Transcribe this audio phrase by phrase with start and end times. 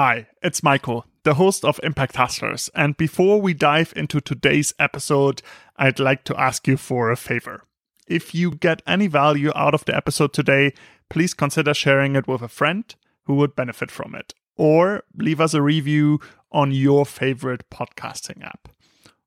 [0.00, 2.70] Hi, it's Michael, the host of Impact Hustlers.
[2.72, 5.42] And before we dive into today's episode,
[5.74, 7.64] I'd like to ask you for a favor.
[8.06, 10.72] If you get any value out of the episode today,
[11.10, 15.52] please consider sharing it with a friend who would benefit from it, or leave us
[15.52, 16.20] a review
[16.52, 18.68] on your favorite podcasting app.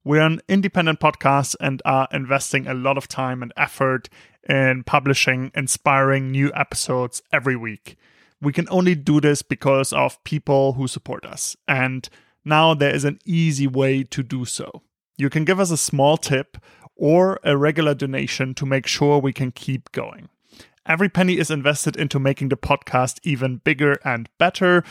[0.06, 4.08] We're an independent podcast and are investing a lot of time and effort
[4.48, 7.98] in publishing inspiring new episodes every week
[8.42, 11.56] we can only do this because of people who support us.
[11.68, 12.10] And
[12.44, 14.82] now there is an easy way to do so.
[15.18, 16.58] You can give us a small tip
[16.96, 20.30] or a regular donation to make sure we can keep going.
[20.86, 24.84] Every penny is invested into making the podcast even bigger and better.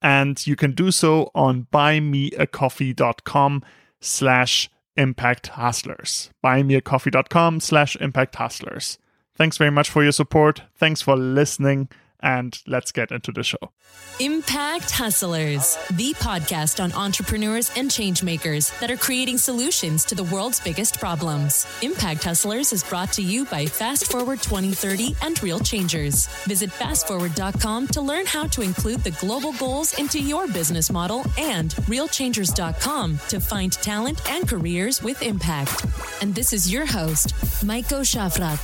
[0.00, 3.62] And you can do so on buymeacoffee.com
[4.00, 6.30] slash impact hustlers.
[6.42, 8.98] Buymeacoffee.com slash impact hustlers.
[9.36, 10.62] Thanks very much for your support.
[10.76, 11.88] Thanks for listening
[12.24, 13.70] and let's get into the show.
[14.18, 20.58] Impact Hustlers, the podcast on entrepreneurs and changemakers that are creating solutions to the world's
[20.58, 21.66] biggest problems.
[21.82, 26.26] Impact Hustlers is brought to you by Fast Forward 2030 and Real Changers.
[26.44, 31.72] Visit fastforward.com to learn how to include the global goals into your business model and
[31.86, 35.84] realchangers.com to find talent and careers with impact.
[36.22, 38.60] And this is your host, Maiko Shafrat.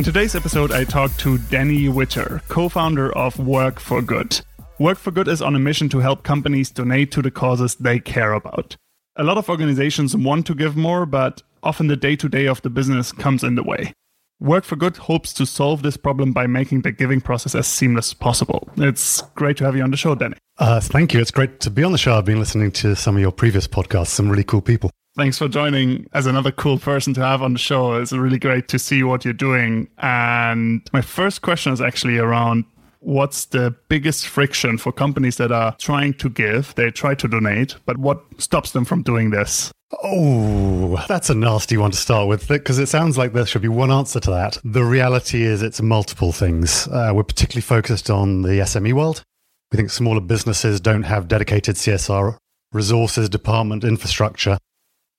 [0.00, 4.40] In today's episode, I talked to Danny Witter, co founder of Work for Good.
[4.78, 7.98] Work for Good is on a mission to help companies donate to the causes they
[7.98, 8.76] care about.
[9.16, 12.62] A lot of organizations want to give more, but often the day to day of
[12.62, 13.92] the business comes in the way.
[14.40, 18.12] Work for Good hopes to solve this problem by making the giving process as seamless
[18.12, 18.70] as possible.
[18.78, 20.36] It's great to have you on the show, Danny.
[20.56, 21.20] Uh, thank you.
[21.20, 22.16] It's great to be on the show.
[22.16, 24.90] I've been listening to some of your previous podcasts, some really cool people.
[25.20, 27.92] Thanks for joining as another cool person to have on the show.
[27.96, 29.86] It's really great to see what you're doing.
[29.98, 32.64] And my first question is actually around
[33.00, 37.76] what's the biggest friction for companies that are trying to give, they try to donate,
[37.84, 39.70] but what stops them from doing this?
[40.02, 43.68] Oh, that's a nasty one to start with because it sounds like there should be
[43.68, 44.56] one answer to that.
[44.64, 46.88] The reality is it's multiple things.
[46.88, 49.22] Uh, we're particularly focused on the SME world.
[49.70, 52.38] We think smaller businesses don't have dedicated CSR
[52.72, 54.56] resources, department, infrastructure.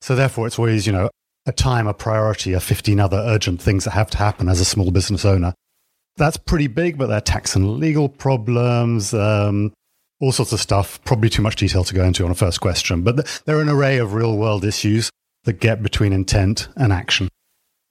[0.02, 1.10] So therefore, it's always, you know,
[1.46, 4.66] a time, a priority, a 15 other urgent things that have to happen as a
[4.66, 5.54] small business owner.
[6.18, 9.74] That's pretty big, but there are tax and legal problems, um,
[10.20, 11.04] all sorts of stuff.
[11.04, 13.62] Probably too much detail to go into on a first question, but th- there are
[13.62, 15.10] an array of real world issues
[15.46, 17.30] that get between intent and action.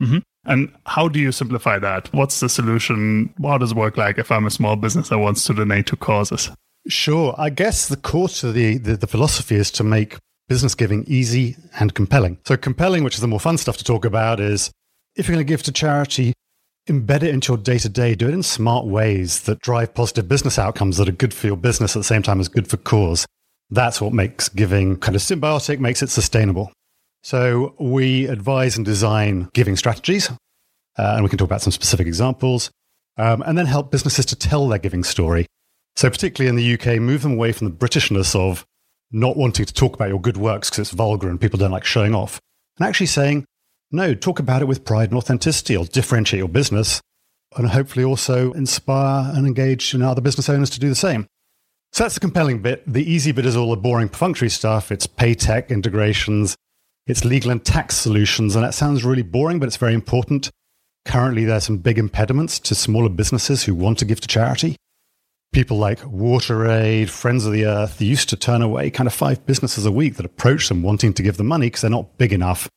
[0.03, 0.19] Mm-hmm.
[0.45, 2.13] And how do you simplify that?
[2.15, 3.35] What's the solution?
[3.43, 5.97] How does it work like if I'm a small business that wants to donate to
[5.97, 6.51] causes?
[6.89, 7.35] Sure.
[7.37, 10.17] I guess the core to the, the, the philosophy is to make
[10.51, 12.37] business giving easy and compelling.
[12.45, 14.73] So, compelling, which is the more fun stuff to talk about, is
[15.15, 16.33] if you're going to give to charity,
[16.89, 20.27] embed it into your day to day, do it in smart ways that drive positive
[20.29, 22.79] business outcomes that are good for your business at the same time as good for
[22.79, 23.27] cause.
[23.71, 26.73] That's what makes giving kind of symbiotic, makes it sustainable.
[27.23, 32.09] So, we advise and design giving strategies, uh, and we can talk about some specific
[32.09, 32.73] examples,
[33.19, 35.47] um, and then help businesses to tell their giving story.
[35.95, 38.67] So, particularly in the UK, move them away from the Britishness of
[39.13, 41.85] not wanting to talk about your good works because it's vulgar and people don't like
[41.85, 42.41] showing off,
[42.79, 43.45] and actually saying,
[43.91, 47.01] no, talk about it with pride and authenticity or differentiate your business
[47.57, 51.27] and hopefully also inspire and engage you know, other business owners to do the same.
[51.93, 52.85] So that's the compelling bit.
[52.87, 54.93] The easy bit is all the boring perfunctory stuff.
[54.93, 56.57] It's pay tech integrations,
[57.07, 58.55] it's legal and tax solutions.
[58.55, 60.51] And that sounds really boring, but it's very important.
[61.05, 64.77] Currently, there are some big impediments to smaller businesses who want to give to charity
[65.53, 69.85] people like WaterAid, Friends of the Earth, used to turn away kind of five businesses
[69.85, 72.69] a week that approach them wanting to give them money because they're not big enough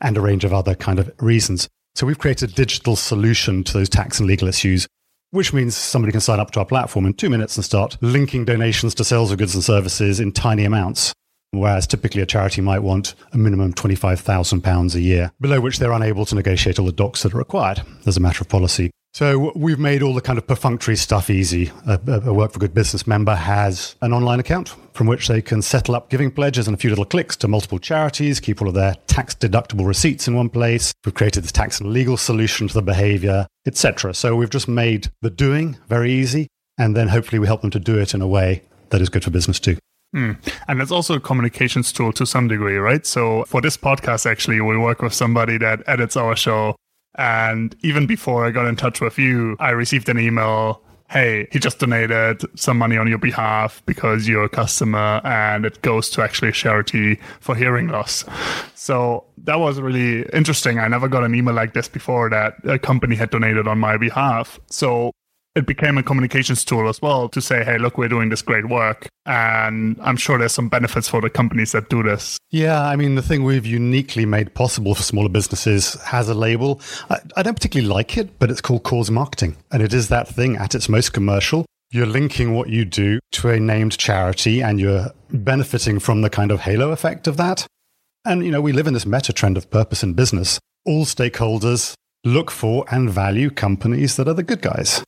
[0.00, 1.68] and a range of other kind of reasons.
[1.94, 4.86] So we've created a digital solution to those tax and legal issues,
[5.30, 8.44] which means somebody can sign up to our platform in two minutes and start linking
[8.44, 11.12] donations to sales of goods and services in tiny amounts.
[11.52, 16.24] Whereas typically a charity might want a minimum £25,000 a year, below which they're unable
[16.26, 18.92] to negotiate all the docs that are required as a matter of policy.
[19.12, 21.72] So we've made all the kind of perfunctory stuff easy.
[21.86, 25.62] A, a, Work for Good business member has an online account from which they can
[25.62, 28.74] settle up giving pledges and a few little clicks to multiple charities, keep all of
[28.74, 30.92] their tax deductible receipts in one place.
[31.04, 34.14] We've created this tax and legal solution to the behavior, etc.
[34.14, 36.46] So we've just made the doing very easy,
[36.78, 39.24] and then hopefully we help them to do it in a way that is good
[39.24, 39.76] for business too.
[40.14, 40.38] Mm.
[40.68, 43.04] And it's also a communications tool to some degree, right?
[43.06, 46.76] So for this podcast, actually, we work with somebody that edits our show
[47.16, 51.58] and even before I got in touch with you, I received an email hey, he
[51.58, 56.22] just donated some money on your behalf because you're a customer and it goes to
[56.22, 58.24] actually a charity for hearing loss.
[58.76, 60.78] So that was really interesting.
[60.78, 63.96] I never got an email like this before that a company had donated on my
[63.96, 64.60] behalf.
[64.66, 65.10] So
[65.56, 68.68] it became a communications tool as well to say, hey, look, we're doing this great
[68.68, 69.08] work.
[69.26, 72.38] And I'm sure there's some benefits for the companies that do this.
[72.50, 76.80] Yeah, I mean, the thing we've uniquely made possible for smaller businesses has a label.
[77.08, 79.56] I, I don't particularly like it, but it's called cause marketing.
[79.72, 81.66] And it is that thing at its most commercial.
[81.90, 86.52] You're linking what you do to a named charity and you're benefiting from the kind
[86.52, 87.66] of halo effect of that.
[88.24, 90.60] And, you know, we live in this meta trend of purpose in business.
[90.86, 91.94] All stakeholders
[92.24, 95.02] look for and value companies that are the good guys.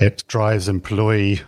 [0.00, 1.42] It drives employee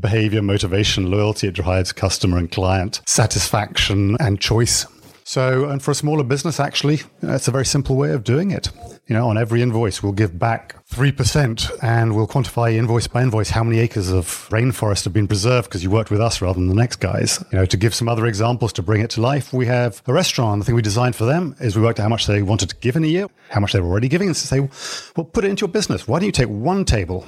[0.00, 1.48] behavior, motivation, loyalty.
[1.48, 4.86] It drives customer and client satisfaction and choice.
[5.24, 8.70] So, and for a smaller business, actually, it's a very simple way of doing it.
[9.10, 13.50] You know, on every invoice, we'll give back 3% and we'll quantify invoice by invoice
[13.50, 16.68] how many acres of rainforest have been preserved because you worked with us rather than
[16.68, 17.44] the next guys.
[17.50, 20.12] You know, to give some other examples to bring it to life, we have a
[20.12, 20.60] restaurant.
[20.60, 22.76] The thing we designed for them is we worked out how much they wanted to
[22.76, 25.48] give in a year, how much they were already giving, and say, well, put it
[25.48, 26.06] into your business.
[26.06, 27.26] Why don't you take one table,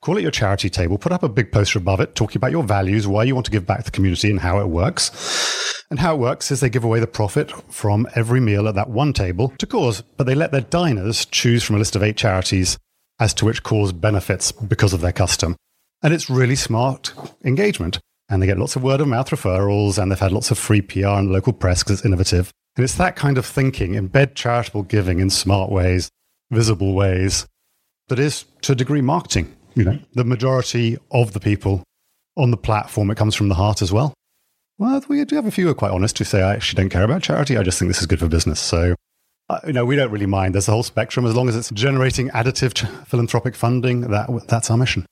[0.00, 2.62] call it your charity table, put up a big poster above it, talking about your
[2.62, 5.77] values, why you want to give back to the community and how it works.
[5.90, 8.90] And how it works is they give away the profit from every meal at that
[8.90, 12.16] one table to cause, but they let their diners choose from a list of eight
[12.16, 12.76] charities
[13.18, 15.56] as to which cause benefits because of their custom.
[16.02, 17.12] And it's really smart
[17.44, 17.98] engagement.
[18.28, 20.82] And they get lots of word of mouth referrals and they've had lots of free
[20.82, 22.52] PR and local press because it's innovative.
[22.76, 26.10] And it's that kind of thinking, embed charitable giving in smart ways,
[26.50, 27.46] visible ways,
[28.08, 29.54] that is to a degree marketing.
[29.74, 31.82] You know, the majority of the people
[32.36, 34.12] on the platform, it comes from the heart as well.
[34.78, 36.90] Well, we do have a few who are quite honest who say, I actually don't
[36.90, 37.56] care about charity.
[37.56, 38.60] I just think this is good for business.
[38.60, 38.94] So
[39.50, 40.54] uh, you know, we don't really mind.
[40.54, 41.24] There's a whole spectrum.
[41.24, 45.06] As long as it's generating additive ch- philanthropic funding, that that's our mission.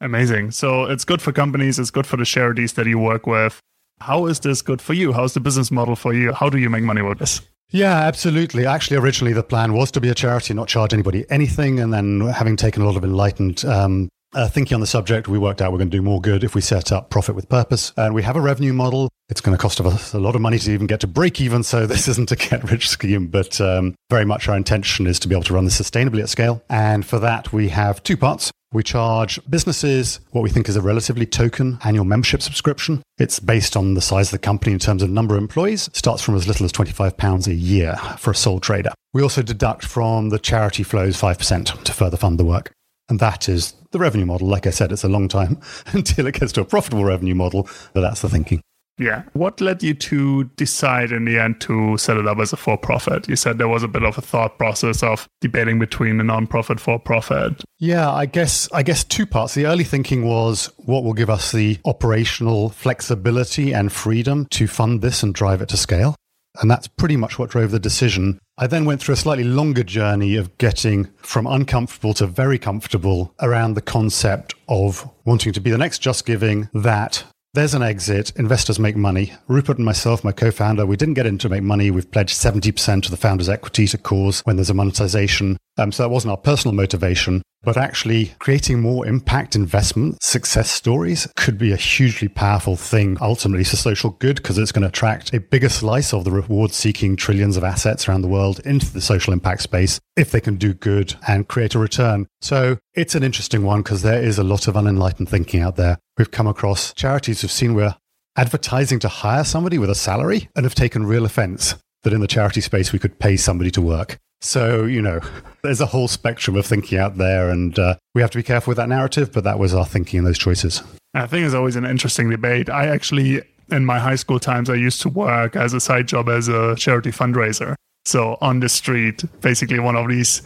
[0.00, 0.50] Amazing.
[0.50, 1.78] So it's good for companies.
[1.78, 3.60] It's good for the charities that you work with.
[4.00, 5.12] How is this good for you?
[5.12, 6.32] How's the business model for you?
[6.32, 7.40] How do you make money with this?
[7.70, 8.66] Yeah, absolutely.
[8.66, 11.80] Actually, originally the plan was to be a charity, not charge anybody anything.
[11.80, 15.38] And then having taken a lot of enlightened um, uh, thinking on the subject, we
[15.38, 17.92] worked out we're going to do more good if we set up profit with purpose.
[17.96, 19.08] And we have a revenue model.
[19.28, 21.62] It's going to cost us a lot of money to even get to break even.
[21.62, 25.28] So this isn't a get rich scheme, but um, very much our intention is to
[25.28, 26.62] be able to run this sustainably at scale.
[26.68, 28.50] And for that, we have two parts.
[28.72, 33.02] We charge businesses what we think is a relatively token annual membership subscription.
[33.16, 35.88] It's based on the size of the company in terms of number of employees.
[35.88, 38.90] It starts from as little as £25 a year for a sole trader.
[39.14, 42.72] We also deduct from the charity flows 5% to further fund the work.
[43.08, 44.48] And that is the revenue model.
[44.48, 45.60] Like I said, it's a long time
[45.92, 48.60] until it gets to a profitable revenue model, but that's the thinking.
[48.98, 49.24] Yeah.
[49.34, 52.78] What led you to decide in the end to set it up as a for
[52.78, 53.28] profit?
[53.28, 56.80] You said there was a bit of a thought process of debating between a non-profit
[56.80, 57.62] for profit.
[57.78, 59.54] Yeah, I guess I guess two parts.
[59.54, 65.02] The early thinking was what will give us the operational flexibility and freedom to fund
[65.02, 66.14] this and drive it to scale.
[66.60, 68.38] And that's pretty much what drove the decision.
[68.58, 73.34] I then went through a slightly longer journey of getting from uncomfortable to very comfortable
[73.42, 77.22] around the concept of wanting to be the next Just Giving that
[77.52, 78.32] there's an exit.
[78.36, 79.34] Investors make money.
[79.46, 81.90] Rupert and myself, my co founder, we didn't get in to make money.
[81.90, 85.58] We've pledged 70% of the founder's equity to cause when there's a monetization.
[85.76, 91.26] Um, so that wasn't our personal motivation, but actually creating more impact investment success stories
[91.36, 95.34] could be a hugely powerful thing ultimately for social good because it's going to attract
[95.34, 99.00] a bigger slice of the reward seeking trillions of assets around the world into the
[99.00, 102.28] social impact space if they can do good and create a return.
[102.40, 105.98] So it's an interesting one because there is a lot of unenlightened thinking out there.
[106.16, 107.96] We've come across charities who've seen we're
[108.36, 111.74] advertising to hire somebody with a salary and have taken real offense
[112.04, 114.20] that in the charity space we could pay somebody to work.
[114.40, 115.20] So, you know,
[115.62, 118.72] there's a whole spectrum of thinking out there, and uh, we have to be careful
[118.72, 120.82] with that narrative, but that was our thinking in those choices.
[121.14, 122.68] I think it's always an interesting debate.
[122.68, 126.28] I actually, in my high school times, I used to work as a side job
[126.28, 127.74] as a charity fundraiser.
[128.04, 130.42] So on the street, basically one of these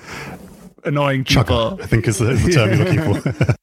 [0.84, 1.78] annoying people.
[1.80, 3.56] I think is the, the term you're looking for.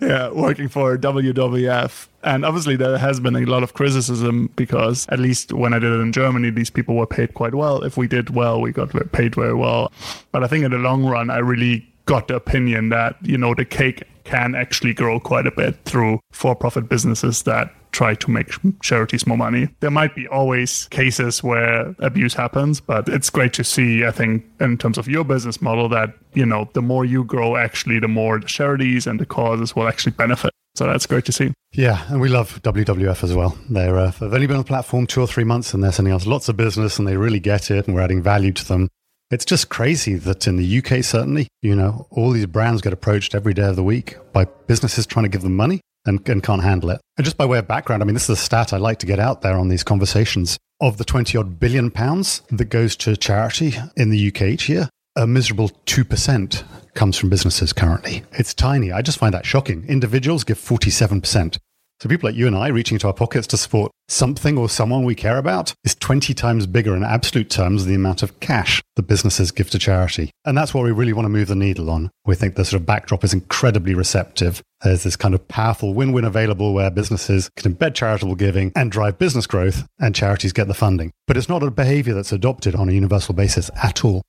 [0.06, 2.08] yeah, working for WWF.
[2.22, 5.92] And obviously, there has been a lot of criticism because, at least when I did
[5.92, 7.82] it in Germany, these people were paid quite well.
[7.82, 9.92] If we did well, we got paid very well.
[10.32, 13.54] But I think in the long run, I really got the opinion that, you know,
[13.54, 18.30] the cake can actually grow quite a bit through for profit businesses that try to
[18.30, 18.50] make
[18.82, 19.68] charities more money.
[19.80, 24.44] There might be always cases where abuse happens, but it's great to see, I think,
[24.60, 28.08] in terms of your business model, that, you know, the more you grow, actually, the
[28.08, 30.50] more the charities and the causes will actually benefit.
[30.74, 31.52] So that's great to see.
[31.72, 33.56] Yeah, and we love WWF as well.
[33.70, 36.12] They're, uh, they've only been on the platform two or three months and they're sending
[36.12, 38.88] us lots of business and they really get it and we're adding value to them
[39.30, 43.34] It's just crazy that in the UK, certainly, you know, all these brands get approached
[43.34, 46.62] every day of the week by businesses trying to give them money and, and can't
[46.62, 47.00] handle it.
[47.16, 49.06] And just by way of background, I mean, this is a stat I like to
[49.06, 50.58] get out there on these conversations.
[50.80, 54.88] Of the 20 odd billion pounds that goes to charity in the UK each year,
[55.16, 58.24] a miserable 2% comes from businesses currently.
[58.32, 58.90] It's tiny.
[58.90, 59.84] I just find that shocking.
[59.88, 61.58] Individuals give 47%.
[62.00, 65.04] So people like you and I reaching into our pockets to support something or someone
[65.04, 68.82] we care about is 20 times bigger in absolute terms than the amount of cash
[68.96, 70.30] the businesses give to charity.
[70.44, 72.10] And that's what we really want to move the needle on.
[72.26, 74.62] We think the sort of backdrop is incredibly receptive.
[74.82, 79.18] There's this kind of powerful win-win available where businesses can embed charitable giving and drive
[79.18, 81.12] business growth and charities get the funding.
[81.26, 84.22] But it's not a behavior that's adopted on a universal basis at all.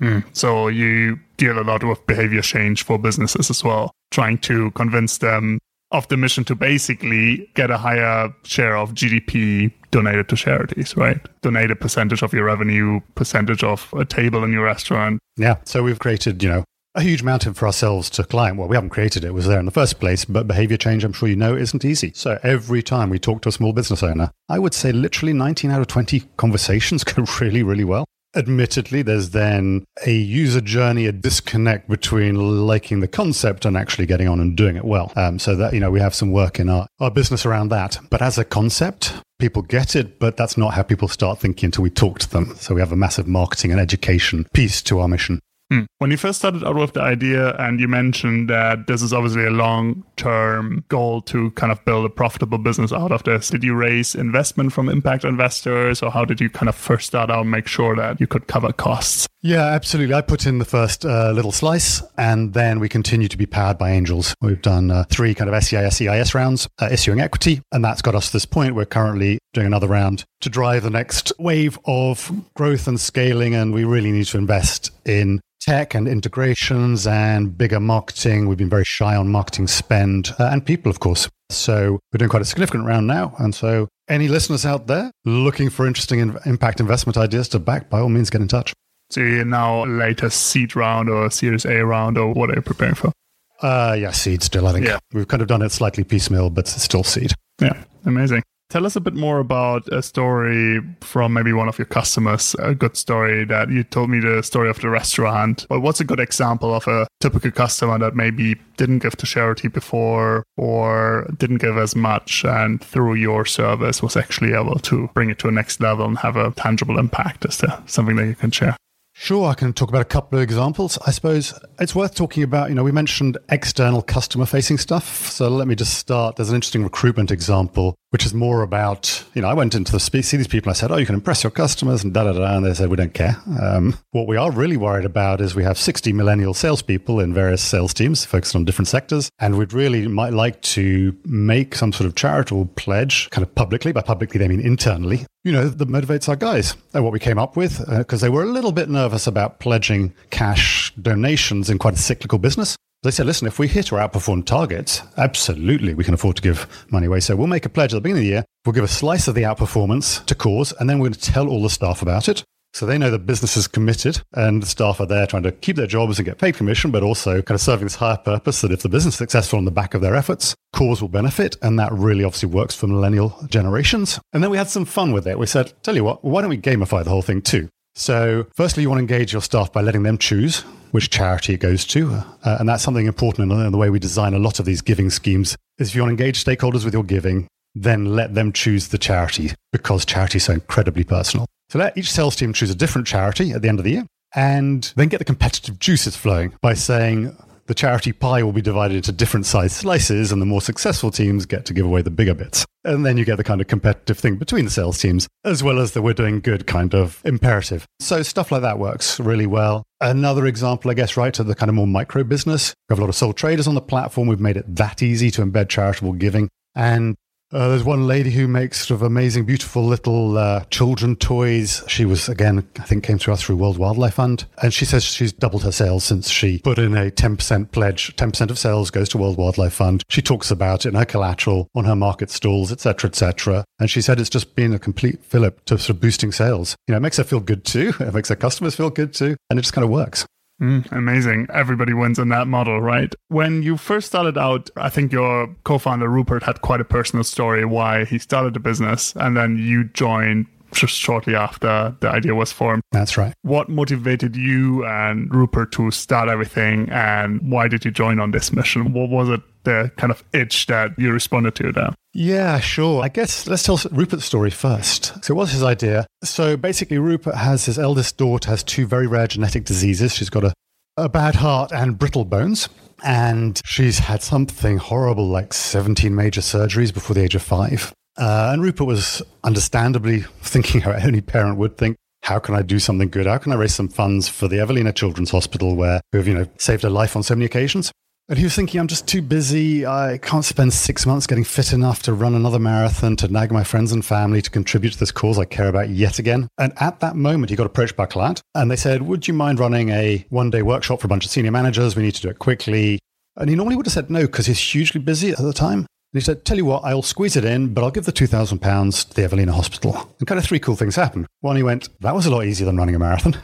[0.00, 0.24] Mm.
[0.32, 5.18] So you deal a lot with behavior change for businesses as well, trying to convince
[5.18, 5.58] them
[5.92, 11.20] of the mission to basically get a higher share of GDP donated to charities, right?
[11.42, 15.20] Donate a percentage of your revenue, percentage of a table in your restaurant.
[15.36, 15.56] Yeah.
[15.64, 18.56] So we've created, you know, a huge mountain for ourselves to climb.
[18.56, 21.04] Well, we haven't created it, it was there in the first place, but behavior change,
[21.04, 22.12] I'm sure you know, isn't easy.
[22.14, 25.70] So every time we talk to a small business owner, I would say literally 19
[25.70, 28.04] out of 20 conversations go really, really well.
[28.34, 34.26] Admittedly, there's then a user journey, a disconnect between liking the concept and actually getting
[34.26, 35.12] on and doing it well.
[35.16, 37.98] Um, so that, you know, we have some work in our, our business around that.
[38.08, 41.82] But as a concept, people get it, but that's not how people start thinking until
[41.82, 42.54] we talk to them.
[42.56, 45.40] So we have a massive marketing and education piece to our mission.
[45.72, 45.84] Hmm.
[46.00, 49.46] When you first started out with the idea, and you mentioned that this is obviously
[49.46, 53.64] a long term goal to kind of build a profitable business out of this, did
[53.64, 57.40] you raise investment from impact investors, or how did you kind of first start out
[57.40, 59.26] and make sure that you could cover costs?
[59.40, 60.14] Yeah, absolutely.
[60.14, 63.78] I put in the first uh, little slice, and then we continue to be powered
[63.78, 64.34] by angels.
[64.42, 68.14] We've done uh, three kind of SEIS, EIS rounds, uh, issuing equity, and that's got
[68.14, 68.74] us to this point.
[68.74, 73.72] We're currently doing another round to drive the next wave of growth and scaling, and
[73.72, 78.48] we really need to invest in tech and integrations and bigger marketing.
[78.48, 81.28] We've been very shy on marketing spend uh, and people, of course.
[81.50, 83.34] So we're doing quite a significant round now.
[83.38, 87.88] And so any listeners out there looking for interesting in- impact investment ideas to back,
[87.88, 88.72] by all means, get in touch.
[89.10, 92.94] So you're now latest seed round or Series A round or what are you preparing
[92.94, 93.12] for?
[93.60, 94.86] Uh, yeah, seed still, I think.
[94.86, 94.98] Yeah.
[95.12, 97.32] We've kind of done it slightly piecemeal, but still seed.
[97.60, 98.42] Yeah, amazing.
[98.72, 102.74] Tell us a bit more about a story from maybe one of your customers, a
[102.74, 105.66] good story that you told me the story of the restaurant.
[105.68, 109.68] But what's a good example of a typical customer that maybe didn't give to charity
[109.68, 115.28] before or didn't give as much and through your service was actually able to bring
[115.28, 117.44] it to a next level and have a tangible impact?
[117.44, 118.74] Is there something that you can share?
[119.12, 120.98] Sure, I can talk about a couple of examples.
[121.06, 125.28] I suppose it's worth talking about, you know, we mentioned external customer facing stuff.
[125.28, 126.36] So let me just start.
[126.36, 129.98] There's an interesting recruitment example, which is more about, you know, I went into the
[129.98, 130.68] see these people.
[130.68, 132.56] I said, oh, you can impress your customers and da da da.
[132.56, 133.40] And they said, we don't care.
[133.58, 137.62] Um, what we are really worried about is we have 60 millennial salespeople in various
[137.62, 139.30] sales teams focused on different sectors.
[139.38, 143.92] And we'd really might like to make some sort of charitable pledge kind of publicly.
[143.92, 146.76] By publicly, they mean internally you know, that motivates our guys.
[146.94, 149.58] And what we came up with, because uh, they were a little bit nervous about
[149.58, 152.76] pledging cash donations in quite a cyclical business.
[153.02, 156.86] They said, listen, if we hit or outperform targets, absolutely we can afford to give
[156.90, 157.18] money away.
[157.18, 158.44] So we'll make a pledge at the beginning of the year.
[158.64, 161.48] We'll give a slice of the outperformance to cause, and then we're going to tell
[161.48, 162.44] all the staff about it.
[162.74, 165.76] So they know the business is committed and the staff are there trying to keep
[165.76, 168.72] their jobs and get paid commission, but also kind of serving this higher purpose that
[168.72, 171.56] if the business is successful on the back of their efforts, cause will benefit.
[171.60, 174.18] And that really obviously works for millennial generations.
[174.32, 175.38] And then we had some fun with it.
[175.38, 177.68] We said, tell you what, why don't we gamify the whole thing too?
[177.94, 181.58] So firstly, you want to engage your staff by letting them choose which charity it
[181.58, 182.12] goes to.
[182.12, 185.10] Uh, and that's something important in the way we design a lot of these giving
[185.10, 188.88] schemes is if you want to engage stakeholders with your giving, then let them choose
[188.88, 191.46] the charity because charity is so incredibly personal.
[191.70, 194.06] So let each sales team choose a different charity at the end of the year
[194.34, 198.96] and then get the competitive juices flowing by saying the charity pie will be divided
[198.96, 202.34] into different size slices and the more successful teams get to give away the bigger
[202.34, 202.64] bits.
[202.84, 205.78] And then you get the kind of competitive thing between the sales teams, as well
[205.78, 207.86] as the we're doing good kind of imperative.
[208.00, 209.84] So stuff like that works really well.
[210.00, 212.74] Another example, I guess, right, to the kind of more micro business.
[212.88, 214.26] We have a lot of sole traders on the platform.
[214.26, 216.48] We've made it that easy to embed charitable giving.
[216.74, 217.14] And
[217.52, 221.82] uh, there's one lady who makes sort of amazing, beautiful little uh, children toys.
[221.86, 224.46] She was, again, I think came to us through World Wildlife Fund.
[224.62, 228.16] And she says she's doubled her sales since she put in a 10% pledge.
[228.16, 230.02] 10% of sales goes to World Wildlife Fund.
[230.08, 233.64] She talks about it in her collateral, on her market stalls, etc., etc.
[233.78, 236.76] And she said it's just been a complete fillip to sort of boosting sales.
[236.86, 237.92] You know, it makes her feel good too.
[238.02, 239.36] It makes her customers feel good too.
[239.48, 240.26] And it just kind of works.
[240.60, 241.46] Mm, amazing.
[241.52, 243.12] Everybody wins in that model, right?
[243.28, 247.24] When you first started out, I think your co founder Rupert had quite a personal
[247.24, 249.12] story why he started the business.
[249.16, 252.82] And then you joined just shortly after the idea was formed.
[252.92, 253.34] That's right.
[253.42, 258.52] What motivated you and Rupert to start everything, and why did you join on this
[258.52, 258.92] mission?
[258.92, 261.94] What was it the kind of itch that you responded to there?
[262.14, 263.02] Yeah, sure.
[263.02, 265.24] I guess let's tell Rupert's story first.
[265.24, 266.06] So was his idea.
[266.22, 270.14] So basically, Rupert has his eldest daughter has two very rare genetic diseases.
[270.14, 270.52] She's got a,
[270.96, 272.68] a bad heart and brittle bones.
[273.04, 277.92] And she's had something horrible like 17 major surgeries before the age of five.
[278.16, 282.78] Uh, and Rupert was understandably thinking how any parent would think, how can I do
[282.78, 283.26] something good?
[283.26, 286.46] How can I raise some funds for the Evelina Children's Hospital where we've, you know,
[286.58, 287.90] saved her life on so many occasions?
[288.32, 289.84] And he was thinking, I'm just too busy.
[289.84, 293.62] I can't spend six months getting fit enough to run another marathon, to nag my
[293.62, 296.48] friends and family to contribute to this cause I care about yet again.
[296.56, 299.60] And at that moment, he got approached by client and they said, Would you mind
[299.60, 301.94] running a one day workshop for a bunch of senior managers?
[301.94, 302.98] We need to do it quickly.
[303.36, 305.80] And he normally would have said no because he's hugely busy at the time.
[305.80, 309.08] And he said, Tell you what, I'll squeeze it in, but I'll give the £2,000
[309.10, 310.10] to the Evelina Hospital.
[310.18, 311.26] And kind of three cool things happened.
[311.40, 313.36] One, he went, That was a lot easier than running a marathon.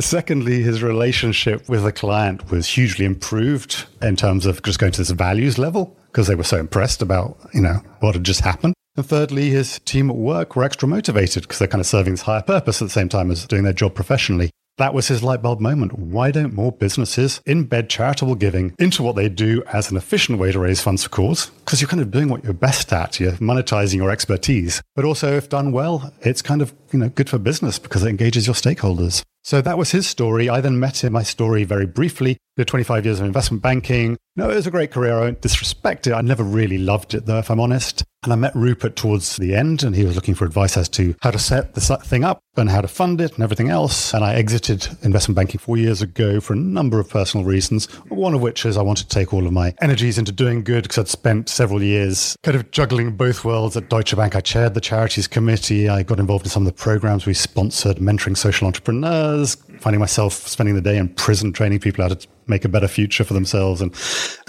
[0.00, 5.00] Secondly, his relationship with the client was hugely improved in terms of just going to
[5.00, 8.74] this values level because they were so impressed about, you know, what had just happened.
[8.96, 12.22] And thirdly, his team at work were extra motivated because they're kind of serving this
[12.22, 14.50] higher purpose at the same time as doing their job professionally.
[14.78, 15.98] That was his light bulb moment.
[15.98, 20.52] Why don't more businesses embed charitable giving into what they do as an efficient way
[20.52, 21.46] to raise funds for cause?
[21.46, 23.18] Because you're kind of doing what you're best at.
[23.18, 24.82] You're monetizing your expertise.
[24.94, 28.10] But also, if done well, it's kind of, you know, good for business because it
[28.10, 29.22] engages your stakeholders.
[29.46, 30.48] So that was his story.
[30.48, 32.36] I then met him, my story very briefly.
[32.56, 34.16] Did 25 years of investment banking.
[34.34, 35.18] No, it was a great career.
[35.18, 36.14] I don't disrespect it.
[36.14, 38.02] I never really loved it, though, if I'm honest.
[38.24, 41.14] And I met Rupert towards the end, and he was looking for advice as to
[41.20, 44.12] how to set this thing up and how to fund it and everything else.
[44.14, 48.34] And I exited investment banking four years ago for a number of personal reasons, one
[48.34, 50.98] of which is I wanted to take all of my energies into doing good because
[50.98, 54.34] I'd spent several years kind of juggling both worlds at Deutsche Bank.
[54.34, 55.88] I chaired the charities committee.
[55.88, 59.35] I got involved in some of the programs we sponsored, mentoring social entrepreneurs,
[59.80, 63.24] finding myself spending the day in prison training people how to make a better future
[63.24, 63.80] for themselves.
[63.80, 63.92] And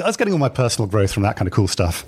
[0.01, 2.05] I was getting all my personal growth from that kind of cool stuff.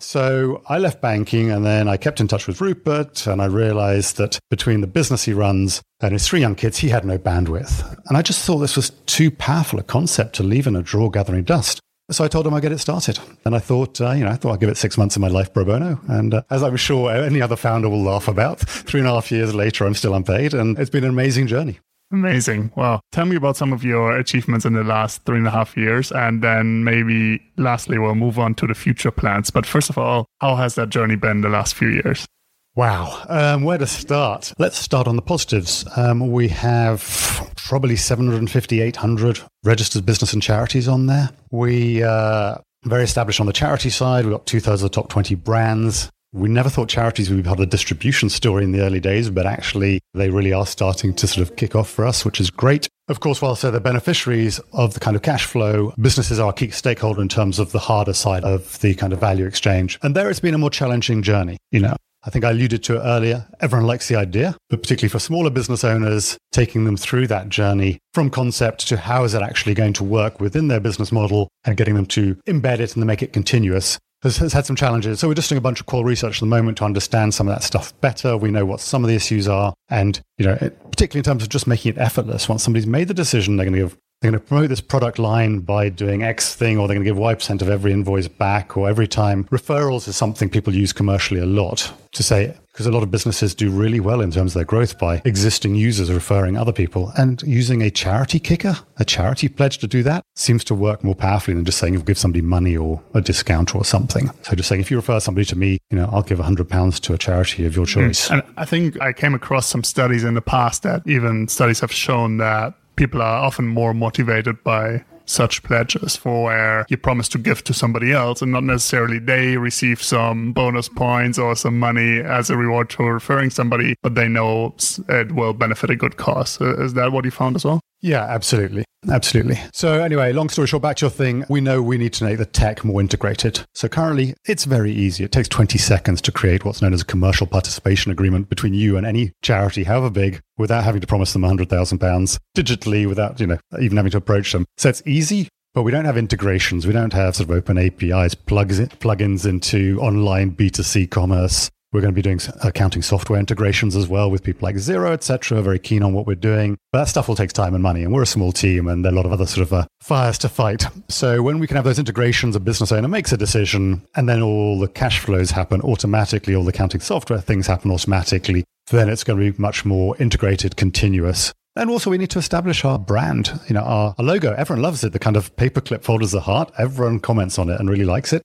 [0.00, 4.18] So I left banking and then I kept in touch with Rupert and I realized
[4.18, 7.96] that between the business he runs and his three young kids, he had no bandwidth.
[8.06, 11.10] And I just thought this was too powerful a concept to leave in a drawer
[11.10, 11.80] gathering dust.
[12.10, 13.18] So I told him I'd get it started.
[13.46, 15.28] And I thought, uh, you know, I thought I'd give it six months of my
[15.28, 15.98] life pro bono.
[16.08, 19.32] And uh, as I'm sure any other founder will laugh about, three and a half
[19.32, 20.52] years later, I'm still unpaid.
[20.52, 21.80] And it's been an amazing journey.
[22.12, 22.70] Amazing.
[22.76, 25.76] Well, tell me about some of your achievements in the last three and a half
[25.76, 26.12] years.
[26.12, 29.50] And then maybe lastly, we'll move on to the future plans.
[29.50, 32.26] But first of all, how has that journey been the last few years?
[32.74, 33.22] Wow.
[33.28, 34.52] Um, where to start?
[34.58, 35.84] Let's start on the positives.
[35.96, 41.30] Um, we have probably 750, 800 registered business and charities on there.
[41.50, 44.24] We uh, very established on the charity side.
[44.24, 46.10] We've got two thirds of the top 20 brands.
[46.34, 49.28] We never thought charities would be part of the distribution story in the early days,
[49.28, 52.48] but actually they really are starting to sort of kick off for us, which is
[52.48, 52.88] great.
[53.08, 56.54] Of course, whilst they're the beneficiaries of the kind of cash flow, businesses are a
[56.54, 59.98] key stakeholder in terms of the harder side of the kind of value exchange.
[60.02, 61.96] And there it's been a more challenging journey, you know.
[62.24, 63.46] I think I alluded to it earlier.
[63.60, 67.98] Everyone likes the idea, but particularly for smaller business owners, taking them through that journey
[68.14, 71.76] from concept to how is it actually going to work within their business model and
[71.76, 75.20] getting them to embed it and make it continuous has, has, had some challenges.
[75.20, 77.48] So we're just doing a bunch of core research at the moment to understand some
[77.48, 78.36] of that stuff better.
[78.36, 81.42] We know what some of the issues are, and you know, it, particularly in terms
[81.42, 82.48] of just making it effortless.
[82.48, 83.98] Once somebody's made the decision, they're going to give.
[84.22, 87.10] They're going to promote this product line by doing X thing, or they're going to
[87.10, 89.44] give Y% percent of every invoice back, or every time.
[89.44, 93.52] Referrals is something people use commercially a lot to say, because a lot of businesses
[93.52, 97.12] do really well in terms of their growth by existing users referring other people.
[97.16, 101.16] And using a charity kicker, a charity pledge to do that, seems to work more
[101.16, 104.30] powerfully than just saying you'll give somebody money or a discount or something.
[104.42, 107.12] So just saying, if you refer somebody to me, you know, I'll give £100 to
[107.12, 107.92] a charity of your hmm.
[107.92, 108.30] choice.
[108.30, 111.90] And I think I came across some studies in the past that even studies have
[111.90, 117.38] shown that people are often more motivated by such pledges for where you promise to
[117.38, 122.18] give to somebody else and not necessarily they receive some bonus points or some money
[122.20, 124.74] as a reward for referring somebody, but they know
[125.08, 126.60] it will benefit a good cause.
[126.60, 127.80] Is that what you found as well?
[128.02, 128.84] Yeah, absolutely.
[129.08, 129.58] Absolutely.
[129.72, 131.44] So, anyway, long story short, back to your thing.
[131.48, 133.60] We know we need to make the tech more integrated.
[133.74, 135.24] So, currently, it's very easy.
[135.24, 138.96] It takes 20 seconds to create what's known as a commercial participation agreement between you
[138.96, 143.58] and any charity, however big, without having to promise them £100,000 digitally, without, you know,
[143.80, 144.66] even having to approach them.
[144.76, 145.48] So, it's easy.
[145.74, 146.86] But we don't have integrations.
[146.86, 152.14] We don't have sort of open APIs, plugs, plugins into online B2C commerce We're going
[152.14, 155.60] to be doing accounting software integrations as well with people like Xero, etc.
[155.60, 156.78] Very keen on what we're doing.
[156.90, 158.02] But that stuff will take time and money.
[158.02, 159.86] And we're a small team and there are a lot of other sort of uh,
[160.00, 160.86] fires to fight.
[161.10, 164.40] So when we can have those integrations, a business owner makes a decision and then
[164.40, 169.22] all the cash flows happen automatically, all the accounting software things happen automatically, then it's
[169.22, 171.52] going to be much more integrated, continuous.
[171.76, 174.52] And also, we need to establish our brand, you know, our, our logo.
[174.52, 175.12] Everyone loves it.
[175.12, 176.70] The kind of paperclip folders of heart.
[176.78, 178.42] Everyone comments on it and really likes it.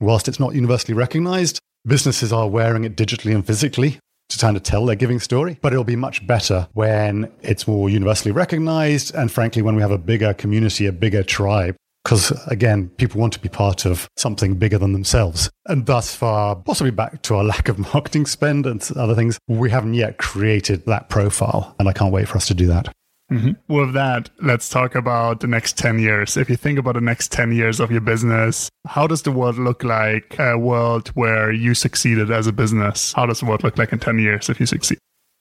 [0.00, 4.62] Whilst it's not universally recognized, businesses are wearing it digitally and physically to kind of
[4.62, 5.58] tell their giving story.
[5.60, 9.14] But it'll be much better when it's more universally recognized.
[9.14, 11.76] And frankly, when we have a bigger community, a bigger tribe.
[12.04, 15.50] Because again, people want to be part of something bigger than themselves.
[15.66, 19.70] And thus far, possibly back to our lack of marketing spend and other things, we
[19.70, 21.74] haven't yet created that profile.
[21.78, 22.92] And I can't wait for us to do that.
[23.32, 23.72] Mm-hmm.
[23.74, 26.36] With that, let's talk about the next 10 years.
[26.36, 29.58] If you think about the next 10 years of your business, how does the world
[29.58, 30.38] look like?
[30.38, 33.12] A world where you succeeded as a business.
[33.14, 34.98] How does the world look like in 10 years if you succeed?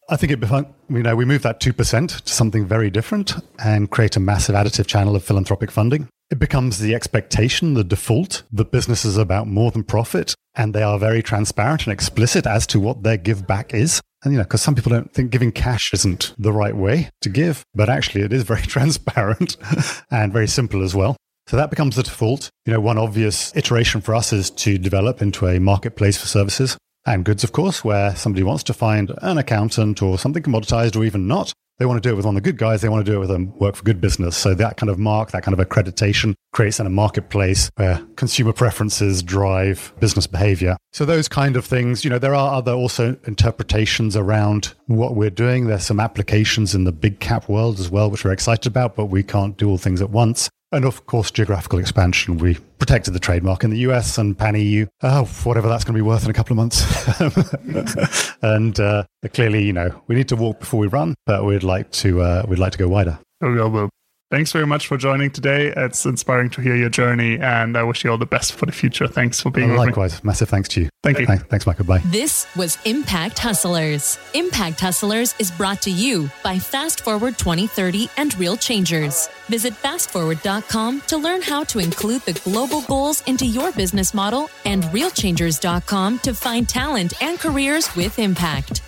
[0.09, 0.41] I think it,
[0.89, 4.85] you know, we move that 2% to something very different and create a massive additive
[4.85, 6.09] channel of philanthropic funding.
[6.33, 10.81] It becomes the expectation, the default, that business is about more than profit and they
[10.81, 14.01] are very transparent and explicit as to what their give back is.
[14.23, 17.29] And, you know, because some people don't think giving cash isn't the right way to
[17.29, 19.57] give, but actually it is very transparent
[20.09, 21.15] and very simple as well.
[21.45, 22.49] So that becomes the default.
[22.65, 26.79] You know, one obvious iteration for us is to develop into a marketplace for services
[27.05, 31.03] and goods, of course, where somebody wants to find an accountant or something commoditized or
[31.03, 32.81] even not, they want to do it with one of the good guys.
[32.81, 34.37] They want to do it with a work for good business.
[34.37, 39.23] So that kind of mark, that kind of accreditation creates a marketplace where consumer preferences
[39.23, 40.77] drive business behavior.
[40.91, 45.29] So those kind of things, you know, there are other also interpretations around what we're
[45.29, 45.67] doing.
[45.67, 49.05] There's some applications in the big cap world as well, which we're excited about, but
[49.05, 50.49] we can't do all things at once.
[50.73, 52.39] And of course, geographical expansion.
[52.39, 55.97] We protected the trademark in the US and pan EU, oh, whatever that's going to
[55.97, 58.37] be worth in a couple of months.
[58.41, 61.91] and uh, clearly, you know, we need to walk before we run, but we'd like
[61.91, 63.19] to uh, we'd like to go wider.
[63.43, 63.89] Oh.
[64.33, 65.71] Thanks very much for joining today.
[65.77, 68.71] It's inspiring to hear your journey, and I wish you all the best for the
[68.71, 69.07] future.
[69.07, 69.77] Thanks for being here.
[69.77, 70.23] Likewise.
[70.23, 70.89] Massive thanks to you.
[71.03, 71.27] Thank you.
[71.27, 71.85] Thanks, Michael.
[71.85, 72.01] Bye.
[72.05, 74.17] This was Impact Hustlers.
[74.33, 79.29] Impact Hustlers is brought to you by Fast Forward 2030 and Real Changers.
[79.49, 84.81] Visit fastforward.com to learn how to include the global goals into your business model and
[84.85, 88.81] realchangers.com to find talent and careers with impact.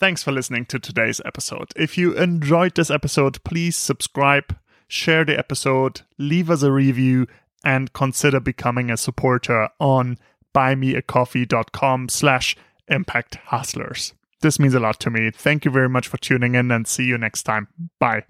[0.00, 1.72] Thanks for listening to today's episode.
[1.76, 4.56] If you enjoyed this episode, please subscribe,
[4.88, 7.26] share the episode, leave us a review,
[7.62, 10.16] and consider becoming a supporter on
[10.54, 12.56] buymeacoffee.com slash
[12.88, 14.14] impact hustlers.
[14.40, 15.30] This means a lot to me.
[15.30, 17.68] Thank you very much for tuning in and see you next time.
[17.98, 18.24] Bye.